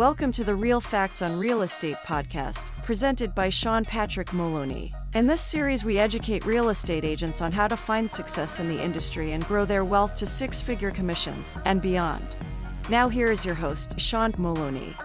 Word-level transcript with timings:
Welcome 0.00 0.32
to 0.32 0.44
the 0.44 0.54
Real 0.54 0.80
Facts 0.80 1.20
on 1.20 1.38
Real 1.38 1.60
Estate 1.60 1.98
podcast, 2.06 2.64
presented 2.84 3.34
by 3.34 3.50
Sean 3.50 3.84
Patrick 3.84 4.32
Moloney. 4.32 4.94
In 5.12 5.26
this 5.26 5.42
series, 5.42 5.84
we 5.84 5.98
educate 5.98 6.46
real 6.46 6.70
estate 6.70 7.04
agents 7.04 7.42
on 7.42 7.52
how 7.52 7.68
to 7.68 7.76
find 7.76 8.10
success 8.10 8.60
in 8.60 8.68
the 8.70 8.82
industry 8.82 9.32
and 9.32 9.46
grow 9.46 9.66
their 9.66 9.84
wealth 9.84 10.16
to 10.16 10.24
six 10.24 10.58
figure 10.58 10.90
commissions 10.90 11.58
and 11.66 11.82
beyond. 11.82 12.26
Now, 12.88 13.10
here 13.10 13.30
is 13.30 13.44
your 13.44 13.54
host, 13.54 14.00
Sean 14.00 14.32
Moloney. 14.38 14.96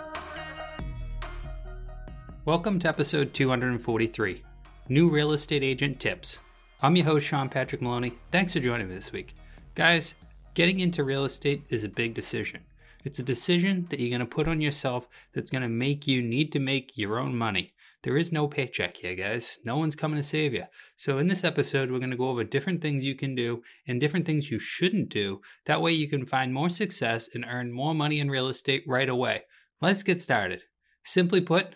Welcome 2.46 2.80
to 2.80 2.88
episode 2.88 3.34
243 3.34 4.44
New 4.88 5.10
Real 5.10 5.34
Estate 5.34 5.62
Agent 5.62 6.00
Tips. 6.00 6.40
I'm 6.82 6.96
your 6.96 7.04
host, 7.04 7.28
Sean 7.28 7.50
Patrick 7.50 7.82
Moloney. 7.82 8.14
Thanks 8.32 8.54
for 8.54 8.62
joining 8.62 8.88
me 8.88 8.96
this 8.96 9.12
week. 9.12 9.36
Guys, 9.76 10.16
getting 10.54 10.80
into 10.80 11.04
real 11.04 11.26
estate 11.26 11.66
is 11.70 11.84
a 11.84 11.90
big 11.90 12.14
decision. 12.14 12.62
It's 13.06 13.20
a 13.20 13.24
decision 13.24 13.86
that 13.92 14.00
you're 14.00 14.10
going 14.10 14.20
to 14.20 14.26
put 14.26 14.48
on 14.48 14.60
yourself 14.60 15.08
that's 15.34 15.52
going 15.52 15.62
to 15.62 15.70
make 15.70 16.08
you 16.08 16.24
need 16.24 16.52
to 16.54 16.60
make 16.60 16.98
your 16.98 17.20
own 17.20 17.36
money. 17.36 17.72
There 18.02 18.18
is 18.18 18.32
no 18.32 18.48
paycheck 18.48 18.98
here, 18.98 19.16
guys. 19.16 19.60
No 19.64 19.78
one's 19.78 19.96
coming 19.96 20.18
to 20.18 20.24
save 20.24 20.56
you. 20.56 20.64
So, 20.96 21.20
in 21.20 21.28
this 21.28 21.44
episode, 21.44 21.92
we're 21.92 22.00
going 22.00 22.10
to 22.12 22.18
go 22.18 22.30
over 22.30 22.44
different 22.44 22.82
things 22.82 23.06
you 23.06 23.14
can 23.16 23.36
do 23.36 23.62
and 23.88 24.00
different 24.00 24.26
things 24.26 24.50
you 24.50 24.58
shouldn't 24.58 25.10
do. 25.10 25.42
That 25.66 25.84
way, 25.84 25.92
you 25.92 26.10
can 26.10 26.26
find 26.26 26.52
more 26.52 26.70
success 26.70 27.30
and 27.34 27.46
earn 27.48 27.72
more 27.72 27.94
money 27.94 28.20
in 28.20 28.30
real 28.30 28.48
estate 28.48 28.84
right 28.88 29.10
away. 29.10 29.44
Let's 29.82 30.04
get 30.04 30.20
started. 30.20 30.64
Simply 31.04 31.42
put, 31.42 31.76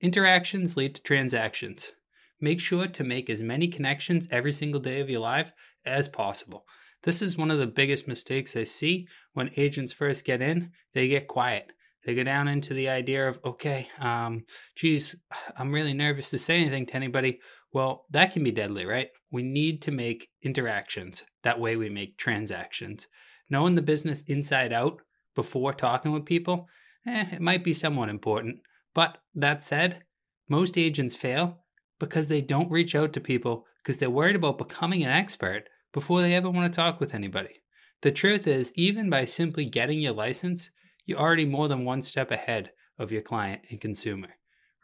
interactions 0.00 0.76
lead 0.76 0.96
to 0.96 1.02
transactions. 1.02 1.92
Make 2.40 2.60
sure 2.60 2.88
to 2.88 3.04
make 3.04 3.30
as 3.30 3.40
many 3.42 3.68
connections 3.68 4.26
every 4.30 4.52
single 4.52 4.80
day 4.80 5.00
of 5.00 5.10
your 5.10 5.20
life 5.20 5.52
as 5.84 6.08
possible. 6.08 6.66
This 7.02 7.22
is 7.22 7.38
one 7.38 7.50
of 7.50 7.58
the 7.58 7.66
biggest 7.66 8.08
mistakes 8.08 8.56
I 8.56 8.64
see 8.64 9.06
when 9.32 9.50
agents 9.56 9.92
first 9.92 10.24
get 10.24 10.42
in. 10.42 10.72
They 10.94 11.08
get 11.08 11.28
quiet. 11.28 11.72
They 12.04 12.14
go 12.14 12.24
down 12.24 12.48
into 12.48 12.74
the 12.74 12.88
idea 12.88 13.28
of, 13.28 13.38
okay, 13.44 13.88
um, 14.00 14.44
geez, 14.74 15.14
I'm 15.56 15.72
really 15.72 15.94
nervous 15.94 16.30
to 16.30 16.38
say 16.38 16.56
anything 16.56 16.86
to 16.86 16.96
anybody. 16.96 17.40
Well, 17.72 18.06
that 18.10 18.32
can 18.32 18.42
be 18.42 18.52
deadly, 18.52 18.86
right? 18.86 19.10
We 19.30 19.42
need 19.42 19.82
to 19.82 19.90
make 19.90 20.28
interactions. 20.42 21.22
That 21.42 21.60
way 21.60 21.76
we 21.76 21.90
make 21.90 22.16
transactions. 22.16 23.06
Knowing 23.50 23.74
the 23.74 23.82
business 23.82 24.22
inside 24.22 24.72
out 24.72 25.00
before 25.34 25.72
talking 25.72 26.12
with 26.12 26.24
people, 26.24 26.68
eh, 27.06 27.26
it 27.32 27.40
might 27.40 27.62
be 27.62 27.74
somewhat 27.74 28.08
important. 28.08 28.60
But 28.94 29.18
that 29.34 29.62
said, 29.62 30.02
most 30.48 30.78
agents 30.78 31.14
fail 31.14 31.58
because 31.98 32.28
they 32.28 32.40
don't 32.40 32.70
reach 32.70 32.94
out 32.94 33.12
to 33.12 33.20
people 33.20 33.66
because 33.82 34.00
they're 34.00 34.10
worried 34.10 34.36
about 34.36 34.58
becoming 34.58 35.04
an 35.04 35.10
expert 35.10 35.68
before 35.92 36.22
they 36.22 36.34
ever 36.34 36.50
want 36.50 36.72
to 36.72 36.76
talk 36.76 37.00
with 37.00 37.14
anybody. 37.14 37.62
The 38.02 38.12
truth 38.12 38.46
is, 38.46 38.72
even 38.76 39.10
by 39.10 39.24
simply 39.24 39.64
getting 39.64 40.00
your 40.00 40.12
license, 40.12 40.70
you're 41.04 41.18
already 41.18 41.44
more 41.44 41.68
than 41.68 41.84
one 41.84 42.02
step 42.02 42.30
ahead 42.30 42.70
of 42.98 43.10
your 43.10 43.22
client 43.22 43.62
and 43.70 43.80
consumer. 43.80 44.28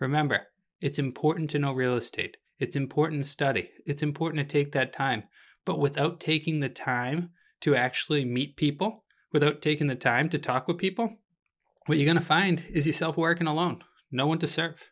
Remember, 0.00 0.48
it's 0.80 0.98
important 0.98 1.50
to 1.50 1.58
know 1.58 1.72
real 1.72 1.96
estate. 1.96 2.36
It's 2.58 2.76
important 2.76 3.24
to 3.24 3.30
study. 3.30 3.70
It's 3.86 4.02
important 4.02 4.48
to 4.48 4.52
take 4.52 4.72
that 4.72 4.92
time. 4.92 5.24
But 5.64 5.78
without 5.78 6.20
taking 6.20 6.60
the 6.60 6.68
time 6.68 7.30
to 7.60 7.74
actually 7.74 8.24
meet 8.24 8.56
people, 8.56 9.04
without 9.32 9.62
taking 9.62 9.86
the 9.86 9.94
time 9.94 10.28
to 10.30 10.38
talk 10.38 10.68
with 10.68 10.78
people, 10.78 11.18
what 11.86 11.98
you're 11.98 12.06
going 12.06 12.18
to 12.18 12.24
find 12.24 12.64
is 12.70 12.86
yourself 12.86 13.16
working 13.16 13.46
alone, 13.46 13.82
no 14.10 14.26
one 14.26 14.38
to 14.38 14.46
serve. 14.46 14.90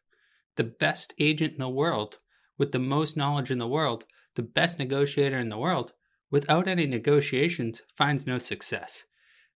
The 0.56 0.64
best 0.64 1.14
agent 1.18 1.54
in 1.54 1.58
the 1.58 1.68
world, 1.68 2.18
with 2.58 2.72
the 2.72 2.78
most 2.78 3.16
knowledge 3.16 3.50
in 3.50 3.58
the 3.58 3.68
world, 3.68 4.04
the 4.34 4.42
best 4.42 4.78
negotiator 4.78 5.38
in 5.38 5.48
the 5.48 5.58
world, 5.58 5.92
without 6.32 6.66
any 6.66 6.86
negotiations, 6.86 7.82
finds 7.96 8.26
no 8.26 8.38
success 8.38 9.04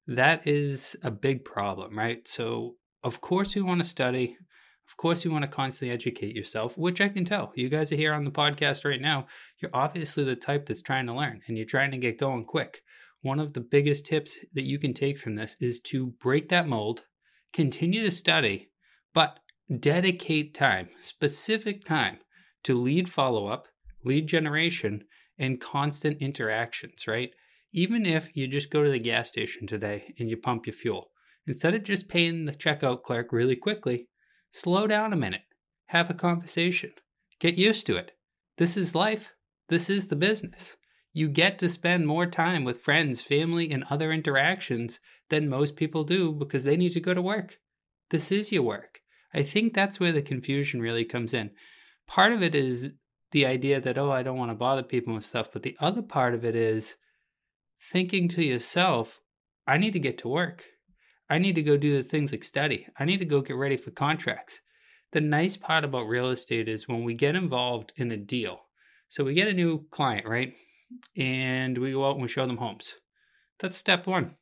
that 0.07 0.47
is 0.47 0.97
a 1.03 1.11
big 1.11 1.45
problem, 1.45 1.99
right? 1.99 2.27
So, 2.29 2.77
of 3.03 3.21
course, 3.21 3.55
we 3.55 3.63
want 3.63 3.83
to 3.83 3.89
study. 3.89 4.37
Of 4.89 4.97
course, 4.97 5.25
you 5.25 5.33
want 5.33 5.43
to 5.43 5.49
constantly 5.49 5.93
educate 5.93 6.37
yourself, 6.37 6.79
which 6.79 7.01
I 7.01 7.09
can 7.09 7.25
tell. 7.25 7.53
You 7.57 7.69
guys 7.69 7.91
are 7.91 7.97
here 7.97 8.15
on 8.15 8.25
the 8.25 8.31
podcast 8.31 8.85
right 8.85 9.01
now. 9.01 9.27
You're 9.59 9.75
obviously 9.75 10.23
the 10.23 10.37
type 10.37 10.67
that's 10.67 10.83
trying 10.83 11.07
to 11.07 11.15
learn 11.15 11.41
and 11.47 11.57
you're 11.57 11.67
trying 11.67 11.91
to 11.91 11.99
get 11.99 12.21
going 12.21 12.45
quick. 12.45 12.83
One 13.23 13.41
of 13.41 13.53
the 13.53 13.61
biggest 13.61 14.07
tips 14.07 14.39
that 14.55 14.63
you 14.63 14.79
can 14.79 14.95
take 14.95 15.19
from 15.19 15.35
this 15.35 15.57
is 15.61 15.81
to 15.81 16.07
break 16.07 16.49
that 16.51 16.69
mold, 16.69 17.03
continue 17.53 18.05
to 18.05 18.11
study, 18.13 18.71
but 19.13 19.41
dedicate 19.81 20.55
time, 20.55 20.89
specific 21.01 21.85
time 21.85 22.19
to 22.63 22.81
lead 22.81 23.09
follow 23.09 23.49
up, 23.49 23.67
lead 24.05 24.29
generation, 24.29 25.03
and 25.39 25.61
constant 25.61 26.21
interactions, 26.21 27.07
right? 27.07 27.31
Even 27.73 28.07
if 28.07 28.35
you 28.35 28.47
just 28.47 28.71
go 28.71 28.83
to 28.83 28.91
the 28.91 28.99
gas 28.99 29.29
station 29.29 29.67
today 29.67 30.15
and 30.19 30.31
you 30.31 30.37
pump 30.37 30.67
your 30.67 30.75
fuel, 30.75 31.11
instead 31.47 31.75
of 31.75 31.85
just 31.85 32.09
paying 32.09 32.45
the 32.45 32.53
checkout 32.53 33.03
clerk 33.03 33.33
really 33.33 33.57
quickly, 33.57 34.09
slow 34.51 34.87
down 34.87 35.13
a 35.13 35.17
minute, 35.17 35.43
have 35.87 36.09
a 36.09 36.15
conversation, 36.15 36.93
get 37.39 37.57
used 37.57 37.87
to 37.87 37.97
it. 37.97 38.13
This 38.57 38.77
is 38.77 38.95
life, 38.95 39.35
this 39.69 39.91
is 39.91 40.09
the 40.09 40.17
business. 40.17 40.77
You 41.13 41.29
get 41.29 41.59
to 41.59 41.69
spend 41.69 42.07
more 42.07 42.27
time 42.27 42.65
with 42.65 42.83
friends, 42.83 43.21
family, 43.21 43.71
and 43.71 43.85
other 43.85 44.13
interactions 44.13 45.01
than 45.31 45.49
most 45.49 45.77
people 45.77 46.05
do 46.05 46.33
because 46.33 46.65
they 46.65 46.77
need 46.77 46.91
to 46.91 47.01
go 47.01 47.15
to 47.15 47.23
work. 47.23 47.59
This 48.11 48.31
is 48.31 48.53
your 48.53 48.63
work. 48.63 49.01
I 49.35 49.43
think 49.43 49.75
that's 49.75 49.99
where 49.99 50.13
the 50.13 50.23
confusion 50.23 50.81
really 50.81 51.05
comes 51.05 51.35
in. 51.35 51.51
Part 52.07 52.33
of 52.33 52.43
it 52.43 52.55
is 52.55 52.91
the 53.37 53.45
idea 53.45 53.79
that, 53.79 53.99
oh, 53.99 54.11
I 54.11 54.23
don't 54.23 54.39
want 54.39 54.51
to 54.51 54.55
bother 54.55 54.83
people 54.83 55.13
and 55.13 55.23
stuff, 55.23 55.51
but 55.53 55.63
the 55.63 55.77
other 55.79 56.01
part 56.01 56.33
of 56.33 56.43
it 56.43 56.57
is 56.57 56.95
thinking 57.79 58.29
to 58.29 58.43
yourself, 58.43 59.21
I 59.67 59.77
need 59.77 59.93
to 59.93 59.99
get 59.99 60.17
to 60.19 60.29
work. 60.29 60.65
I 61.29 61.37
need 61.37 61.55
to 61.57 61.63
go 61.63 61.77
do 61.77 61.95
the 61.95 62.03
things 62.03 62.33
like 62.33 62.45
study. 62.45 62.87
I 62.99 63.05
need 63.05 63.19
to 63.19 63.27
go 63.27 63.43
get 63.43 63.57
ready 63.57 63.77
for 63.77 63.91
contracts. 63.91 64.63
The 65.13 65.21
nice 65.21 65.55
part 65.55 65.85
about 65.85 66.09
real 66.09 66.31
estate 66.31 66.67
is 66.67 66.89
when 66.89 67.05
we 67.05 67.13
get 67.13 67.35
involved 67.35 67.93
in 67.97 68.11
a 68.11 68.17
deal. 68.17 68.61
So 69.09 69.23
we 69.23 69.35
get 69.35 69.49
a 69.49 69.53
new 69.53 69.85
client, 69.91 70.27
right? 70.27 70.55
And 71.15 71.77
we 71.77 71.93
go 71.93 72.09
out 72.09 72.15
and 72.15 72.23
we 72.23 72.29
show 72.29 72.47
them 72.47 72.57
homes. 72.57 72.95
That's 73.59 73.77
step 73.77 74.07
one. 74.07 74.35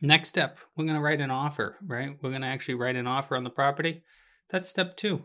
Next 0.00 0.30
step, 0.30 0.58
we're 0.74 0.86
going 0.86 0.96
to 0.96 1.00
write 1.00 1.20
an 1.20 1.30
offer, 1.30 1.76
right? 1.86 2.18
We're 2.20 2.30
going 2.30 2.42
to 2.42 2.48
actually 2.48 2.74
write 2.74 2.96
an 2.96 3.06
offer 3.06 3.36
on 3.36 3.44
the 3.44 3.50
property. 3.50 4.02
That's 4.50 4.68
step 4.68 4.96
two. 4.96 5.22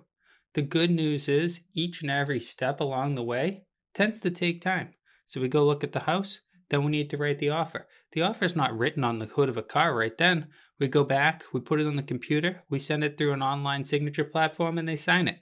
The 0.53 0.61
good 0.61 0.91
news 0.91 1.27
is 1.27 1.61
each 1.73 2.01
and 2.01 2.11
every 2.11 2.39
step 2.39 2.79
along 2.79 3.15
the 3.15 3.23
way 3.23 3.65
tends 3.93 4.19
to 4.21 4.31
take 4.31 4.61
time. 4.61 4.93
So 5.25 5.41
we 5.41 5.47
go 5.47 5.65
look 5.65 5.83
at 5.83 5.93
the 5.93 6.01
house 6.01 6.41
then 6.73 6.83
we 6.83 6.91
need 6.91 7.11
to 7.11 7.17
write 7.17 7.37
the 7.37 7.51
offer. 7.51 7.87
The 8.13 8.23
offer 8.23 8.45
is 8.45 8.55
not 8.55 8.75
written 8.75 9.03
on 9.03 9.19
the 9.19 9.27
hood 9.27 9.47
of 9.47 9.57
a 9.57 9.61
car 9.61 9.95
right 9.95 10.17
then. 10.17 10.47
We 10.79 10.87
go 10.87 11.03
back, 11.03 11.43
we 11.53 11.59
put 11.59 11.79
it 11.79 11.85
on 11.85 11.97
the 11.97 12.01
computer, 12.01 12.63
we 12.67 12.79
send 12.79 13.03
it 13.03 13.15
through 13.15 13.33
an 13.33 13.43
online 13.43 13.83
signature 13.83 14.23
platform, 14.23 14.79
and 14.79 14.87
they 14.87 14.95
sign 14.95 15.27
it. 15.27 15.37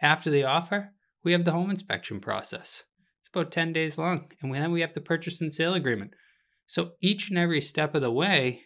After 0.00 0.30
the 0.30 0.44
offer, 0.44 0.92
we 1.22 1.32
have 1.32 1.44
the 1.44 1.52
home 1.52 1.68
inspection 1.68 2.20
process. 2.20 2.84
It's 3.20 3.28
about 3.28 3.52
10 3.52 3.74
days 3.74 3.98
long, 3.98 4.32
and 4.40 4.54
then 4.54 4.72
we 4.72 4.80
have 4.80 4.94
the 4.94 5.00
purchase 5.02 5.42
and 5.42 5.52
sale 5.52 5.74
agreement. 5.74 6.14
So 6.66 6.92
each 7.02 7.28
and 7.28 7.38
every 7.38 7.60
step 7.60 7.94
of 7.94 8.00
the 8.00 8.10
way, 8.10 8.62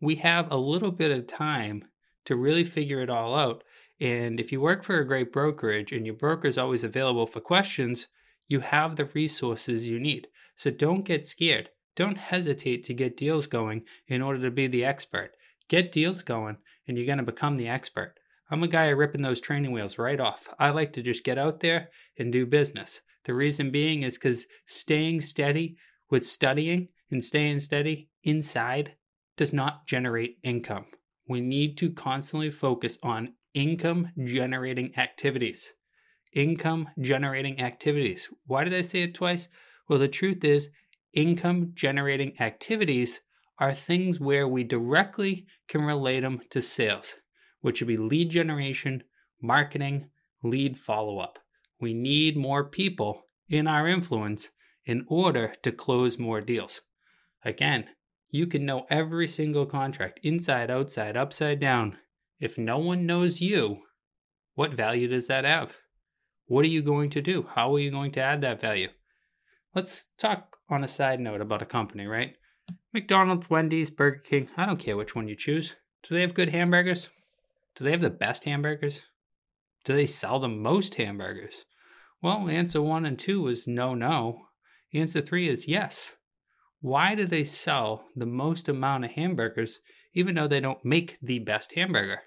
we 0.00 0.16
have 0.16 0.50
a 0.50 0.56
little 0.56 0.90
bit 0.90 1.10
of 1.10 1.26
time 1.26 1.84
to 2.24 2.34
really 2.34 2.64
figure 2.64 3.00
it 3.00 3.10
all 3.10 3.34
out. 3.34 3.62
And 4.00 4.40
if 4.40 4.50
you 4.50 4.60
work 4.60 4.82
for 4.82 4.98
a 4.98 5.06
great 5.06 5.32
brokerage 5.32 5.92
and 5.92 6.04
your 6.04 6.14
broker 6.14 6.48
is 6.48 6.58
always 6.58 6.84
available 6.84 7.26
for 7.26 7.40
questions, 7.40 8.08
you 8.48 8.60
have 8.60 8.96
the 8.96 9.04
resources 9.06 9.86
you 9.86 10.00
need. 10.00 10.28
So 10.56 10.70
don't 10.70 11.04
get 11.04 11.26
scared. 11.26 11.70
Don't 11.94 12.18
hesitate 12.18 12.82
to 12.84 12.94
get 12.94 13.16
deals 13.16 13.46
going 13.46 13.84
in 14.08 14.22
order 14.22 14.40
to 14.42 14.50
be 14.50 14.66
the 14.66 14.84
expert. 14.84 15.32
Get 15.68 15.92
deals 15.92 16.22
going 16.22 16.56
and 16.86 16.96
you're 16.96 17.06
going 17.06 17.18
to 17.18 17.24
become 17.24 17.56
the 17.56 17.68
expert. 17.68 18.14
I'm 18.50 18.62
a 18.62 18.68
guy 18.68 18.88
ripping 18.88 19.22
those 19.22 19.40
training 19.40 19.72
wheels 19.72 19.98
right 19.98 20.20
off. 20.20 20.52
I 20.58 20.70
like 20.70 20.92
to 20.94 21.02
just 21.02 21.24
get 21.24 21.38
out 21.38 21.60
there 21.60 21.88
and 22.18 22.32
do 22.32 22.44
business. 22.44 23.00
The 23.24 23.34
reason 23.34 23.70
being 23.70 24.02
is 24.02 24.18
because 24.18 24.46
staying 24.66 25.20
steady 25.20 25.76
with 26.10 26.26
studying 26.26 26.88
and 27.10 27.22
staying 27.22 27.60
steady 27.60 28.10
inside 28.22 28.96
does 29.36 29.52
not 29.52 29.86
generate 29.86 30.38
income. 30.42 30.86
We 31.26 31.40
need 31.40 31.78
to 31.78 31.90
constantly 31.90 32.50
focus 32.50 32.98
on 33.02 33.34
income 33.54 34.10
generating 34.24 34.96
activities. 34.96 35.72
Income 36.32 36.88
generating 36.98 37.60
activities. 37.60 38.28
Why 38.46 38.64
did 38.64 38.74
I 38.74 38.80
say 38.80 39.02
it 39.02 39.14
twice? 39.14 39.48
Well, 39.88 39.98
the 39.98 40.08
truth 40.08 40.44
is, 40.44 40.70
income 41.12 41.72
generating 41.74 42.40
activities 42.40 43.20
are 43.58 43.74
things 43.74 44.18
where 44.18 44.48
we 44.48 44.64
directly 44.64 45.46
can 45.68 45.82
relate 45.82 46.20
them 46.20 46.40
to 46.50 46.62
sales, 46.62 47.16
which 47.60 47.80
would 47.80 47.88
be 47.88 47.96
lead 47.96 48.30
generation, 48.30 49.02
marketing, 49.40 50.08
lead 50.42 50.78
follow 50.78 51.18
up. 51.18 51.38
We 51.80 51.94
need 51.94 52.36
more 52.36 52.64
people 52.64 53.22
in 53.48 53.66
our 53.66 53.86
influence 53.86 54.50
in 54.84 55.04
order 55.08 55.54
to 55.62 55.70
close 55.70 56.18
more 56.18 56.40
deals. 56.40 56.80
Again, 57.44 57.86
you 58.30 58.46
can 58.46 58.64
know 58.64 58.86
every 58.88 59.28
single 59.28 59.66
contract 59.66 60.18
inside, 60.22 60.70
outside, 60.70 61.16
upside 61.16 61.60
down. 61.60 61.98
If 62.42 62.58
no 62.58 62.76
one 62.76 63.06
knows 63.06 63.40
you, 63.40 63.82
what 64.56 64.74
value 64.74 65.06
does 65.06 65.28
that 65.28 65.44
have? 65.44 65.76
What 66.46 66.64
are 66.64 66.68
you 66.68 66.82
going 66.82 67.08
to 67.10 67.22
do? 67.22 67.46
How 67.54 67.72
are 67.72 67.78
you 67.78 67.92
going 67.92 68.10
to 68.14 68.20
add 68.20 68.40
that 68.40 68.60
value? 68.60 68.88
Let's 69.76 70.06
talk 70.18 70.56
on 70.68 70.82
a 70.82 70.88
side 70.88 71.20
note 71.20 71.40
about 71.40 71.62
a 71.62 71.66
company, 71.66 72.04
right? 72.04 72.34
McDonald's, 72.92 73.48
Wendy's, 73.48 73.92
Burger 73.92 74.18
King, 74.18 74.48
I 74.56 74.66
don't 74.66 74.80
care 74.80 74.96
which 74.96 75.14
one 75.14 75.28
you 75.28 75.36
choose. 75.36 75.76
Do 76.02 76.16
they 76.16 76.20
have 76.22 76.34
good 76.34 76.48
hamburgers? 76.48 77.10
Do 77.76 77.84
they 77.84 77.92
have 77.92 78.00
the 78.00 78.10
best 78.10 78.42
hamburgers? 78.42 79.02
Do 79.84 79.94
they 79.94 80.06
sell 80.06 80.40
the 80.40 80.48
most 80.48 80.96
hamburgers? 80.96 81.64
Well, 82.22 82.48
answer 82.48 82.82
one 82.82 83.06
and 83.06 83.20
two 83.20 83.46
is 83.46 83.68
no, 83.68 83.94
no. 83.94 84.46
Answer 84.92 85.20
three 85.20 85.48
is 85.48 85.68
yes. 85.68 86.16
Why 86.80 87.14
do 87.14 87.24
they 87.24 87.44
sell 87.44 88.06
the 88.16 88.26
most 88.26 88.68
amount 88.68 89.04
of 89.04 89.12
hamburgers 89.12 89.78
even 90.12 90.34
though 90.34 90.48
they 90.48 90.58
don't 90.58 90.84
make 90.84 91.20
the 91.22 91.38
best 91.38 91.74
hamburger? 91.76 92.22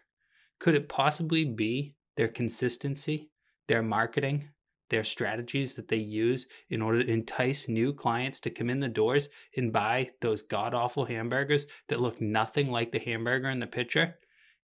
Could 0.59 0.75
it 0.75 0.89
possibly 0.89 1.45
be 1.45 1.95
their 2.15 2.27
consistency, 2.27 3.29
their 3.67 3.81
marketing, 3.81 4.49
their 4.89 5.03
strategies 5.03 5.73
that 5.73 5.87
they 5.87 5.97
use 5.97 6.45
in 6.69 6.81
order 6.81 7.03
to 7.03 7.11
entice 7.11 7.67
new 7.67 7.93
clients 7.93 8.39
to 8.41 8.49
come 8.49 8.69
in 8.69 8.79
the 8.79 8.87
doors 8.87 9.29
and 9.57 9.73
buy 9.73 10.11
those 10.21 10.43
god 10.43 10.73
awful 10.73 11.05
hamburgers 11.05 11.65
that 11.89 11.99
look 11.99 12.21
nothing 12.21 12.71
like 12.71 12.91
the 12.91 12.99
hamburger 12.99 13.49
in 13.49 13.59
the 13.59 13.67
picture? 13.67 14.15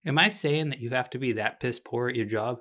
Am 0.06 0.18
I 0.18 0.30
saying 0.30 0.70
that 0.70 0.80
you 0.80 0.92
have 0.92 1.10
to 1.12 1.20
be 1.20 1.34
that 1.34 1.60
piss 1.60 1.80
poor 1.80 2.10
at 2.10 2.16
your 2.16 2.26
job? 2.26 2.60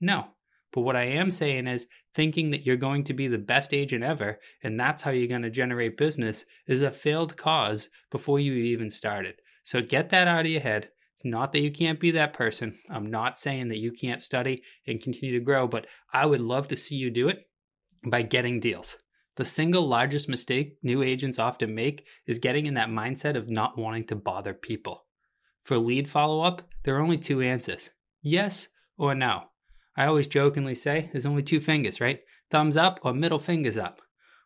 No. 0.00 0.28
But 0.72 0.82
what 0.82 0.96
I 0.96 1.02
am 1.02 1.30
saying 1.30 1.66
is 1.66 1.88
thinking 2.14 2.50
that 2.52 2.64
you're 2.64 2.76
going 2.76 3.02
to 3.04 3.14
be 3.14 3.26
the 3.26 3.38
best 3.38 3.74
agent 3.74 4.04
ever 4.04 4.38
and 4.62 4.78
that's 4.78 5.02
how 5.02 5.10
you're 5.10 5.26
going 5.26 5.42
to 5.42 5.50
generate 5.50 5.96
business 5.96 6.46
is 6.66 6.80
a 6.80 6.90
failed 6.92 7.36
cause 7.36 7.88
before 8.10 8.38
you 8.38 8.52
even 8.54 8.90
started. 8.90 9.34
So 9.64 9.82
get 9.82 10.10
that 10.10 10.28
out 10.28 10.46
of 10.46 10.50
your 10.50 10.60
head. 10.60 10.90
It's 11.20 11.24
not 11.26 11.52
that 11.52 11.60
you 11.60 11.70
can't 11.70 12.00
be 12.00 12.12
that 12.12 12.32
person. 12.32 12.78
I'm 12.88 13.10
not 13.10 13.38
saying 13.38 13.68
that 13.68 13.76
you 13.76 13.92
can't 13.92 14.22
study 14.22 14.62
and 14.86 15.02
continue 15.02 15.38
to 15.38 15.44
grow, 15.44 15.68
but 15.68 15.86
I 16.14 16.24
would 16.24 16.40
love 16.40 16.68
to 16.68 16.76
see 16.76 16.96
you 16.96 17.10
do 17.10 17.28
it 17.28 17.46
by 18.06 18.22
getting 18.22 18.58
deals. 18.58 18.96
The 19.36 19.44
single 19.44 19.86
largest 19.86 20.30
mistake 20.30 20.78
new 20.82 21.02
agents 21.02 21.38
often 21.38 21.74
make 21.74 22.06
is 22.26 22.38
getting 22.38 22.64
in 22.64 22.72
that 22.72 22.88
mindset 22.88 23.36
of 23.36 23.50
not 23.50 23.76
wanting 23.76 24.06
to 24.06 24.16
bother 24.16 24.54
people. 24.54 25.04
For 25.62 25.76
lead 25.76 26.08
follow 26.08 26.40
up, 26.40 26.62
there 26.84 26.96
are 26.96 27.02
only 27.02 27.18
two 27.18 27.42
answers 27.42 27.90
yes 28.22 28.68
or 28.96 29.14
no. 29.14 29.42
I 29.98 30.06
always 30.06 30.26
jokingly 30.26 30.74
say 30.74 31.10
there's 31.12 31.26
only 31.26 31.42
two 31.42 31.60
fingers, 31.60 32.00
right? 32.00 32.20
Thumbs 32.50 32.78
up 32.78 32.98
or 33.02 33.12
middle 33.12 33.38
fingers 33.38 33.76
up. 33.76 34.00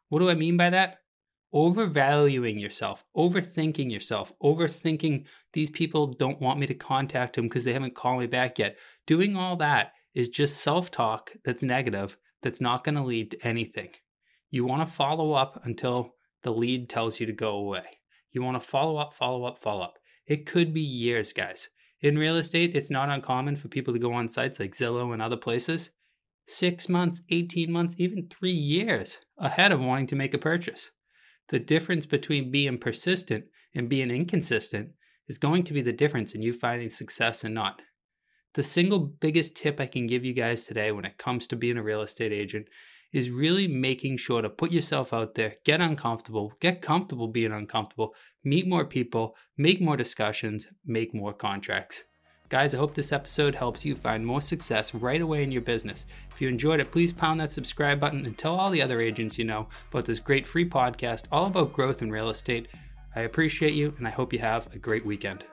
What 0.08 0.18
do 0.18 0.28
I 0.28 0.34
mean 0.34 0.56
by 0.56 0.70
that? 0.70 0.96
Overvaluing 1.54 2.58
yourself, 2.58 3.04
overthinking 3.16 3.90
yourself, 3.90 4.32
overthinking 4.42 5.24
these 5.52 5.70
people 5.70 6.08
don't 6.08 6.40
want 6.40 6.58
me 6.58 6.66
to 6.66 6.74
contact 6.74 7.36
them 7.36 7.46
because 7.46 7.62
they 7.62 7.72
haven't 7.72 7.94
called 7.94 8.20
me 8.20 8.26
back 8.26 8.58
yet. 8.58 8.76
Doing 9.06 9.36
all 9.36 9.56
that 9.56 9.92
is 10.14 10.28
just 10.28 10.58
self 10.58 10.90
talk 10.90 11.32
that's 11.44 11.62
negative, 11.62 12.18
that's 12.42 12.60
not 12.60 12.82
going 12.82 12.96
to 12.96 13.04
lead 13.04 13.30
to 13.30 13.46
anything. 13.46 13.90
You 14.50 14.64
want 14.64 14.86
to 14.86 14.92
follow 14.92 15.32
up 15.32 15.60
until 15.64 16.14
the 16.42 16.52
lead 16.52 16.90
tells 16.90 17.20
you 17.20 17.26
to 17.26 17.32
go 17.32 17.56
away. 17.56 17.84
You 18.32 18.42
want 18.42 18.60
to 18.60 18.66
follow 18.66 18.96
up, 18.96 19.14
follow 19.14 19.44
up, 19.44 19.58
follow 19.58 19.82
up. 19.82 19.98
It 20.26 20.46
could 20.46 20.74
be 20.74 20.80
years, 20.80 21.32
guys. 21.32 21.68
In 22.00 22.18
real 22.18 22.36
estate, 22.36 22.74
it's 22.74 22.90
not 22.90 23.08
uncommon 23.08 23.56
for 23.56 23.68
people 23.68 23.94
to 23.94 24.00
go 24.00 24.12
on 24.12 24.28
sites 24.28 24.58
like 24.58 24.74
Zillow 24.74 25.12
and 25.12 25.22
other 25.22 25.36
places 25.36 25.90
six 26.46 26.88
months, 26.88 27.22
18 27.30 27.72
months, 27.72 27.94
even 27.98 28.28
three 28.28 28.52
years 28.52 29.18
ahead 29.38 29.72
of 29.72 29.80
wanting 29.80 30.06
to 30.08 30.16
make 30.16 30.34
a 30.34 30.38
purchase. 30.38 30.90
The 31.48 31.58
difference 31.58 32.06
between 32.06 32.50
being 32.50 32.78
persistent 32.78 33.44
and 33.74 33.88
being 33.88 34.10
inconsistent 34.10 34.90
is 35.28 35.38
going 35.38 35.64
to 35.64 35.72
be 35.72 35.82
the 35.82 35.92
difference 35.92 36.34
in 36.34 36.42
you 36.42 36.52
finding 36.52 36.90
success 36.90 37.44
and 37.44 37.54
not. 37.54 37.82
The 38.54 38.62
single 38.62 39.00
biggest 39.00 39.56
tip 39.56 39.80
I 39.80 39.86
can 39.86 40.06
give 40.06 40.24
you 40.24 40.32
guys 40.32 40.64
today 40.64 40.92
when 40.92 41.04
it 41.04 41.18
comes 41.18 41.46
to 41.48 41.56
being 41.56 41.76
a 41.76 41.82
real 41.82 42.02
estate 42.02 42.32
agent 42.32 42.68
is 43.12 43.30
really 43.30 43.68
making 43.68 44.16
sure 44.16 44.42
to 44.42 44.48
put 44.48 44.72
yourself 44.72 45.12
out 45.12 45.34
there, 45.34 45.54
get 45.64 45.80
uncomfortable, 45.80 46.52
get 46.60 46.82
comfortable 46.82 47.28
being 47.28 47.52
uncomfortable, 47.52 48.14
meet 48.42 48.66
more 48.66 48.84
people, 48.84 49.36
make 49.56 49.80
more 49.80 49.96
discussions, 49.96 50.66
make 50.84 51.14
more 51.14 51.32
contracts. 51.32 52.04
Guys, 52.50 52.74
I 52.74 52.78
hope 52.78 52.94
this 52.94 53.10
episode 53.10 53.54
helps 53.54 53.86
you 53.86 53.94
find 53.94 54.26
more 54.26 54.40
success 54.42 54.92
right 54.92 55.22
away 55.22 55.42
in 55.42 55.50
your 55.50 55.62
business. 55.62 56.04
If 56.30 56.42
you 56.42 56.48
enjoyed 56.48 56.78
it, 56.78 56.92
please 56.92 57.10
pound 57.10 57.40
that 57.40 57.50
subscribe 57.50 57.98
button 57.98 58.26
and 58.26 58.36
tell 58.36 58.54
all 58.54 58.68
the 58.68 58.82
other 58.82 59.00
agents 59.00 59.38
you 59.38 59.46
know 59.46 59.68
about 59.90 60.04
this 60.04 60.18
great 60.18 60.46
free 60.46 60.68
podcast 60.68 61.24
all 61.32 61.46
about 61.46 61.72
growth 61.72 62.02
in 62.02 62.10
real 62.10 62.28
estate. 62.28 62.68
I 63.16 63.22
appreciate 63.22 63.72
you 63.72 63.94
and 63.96 64.06
I 64.06 64.10
hope 64.10 64.32
you 64.32 64.40
have 64.40 64.72
a 64.74 64.78
great 64.78 65.06
weekend. 65.06 65.46